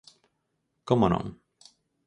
[0.87, 1.25] ¿Como non?